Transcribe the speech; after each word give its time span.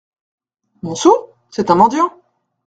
Mon 0.81 0.95
sou? 0.95 1.15
c’est 1.51 1.69
un 1.69 1.75
mendiant! 1.75 2.11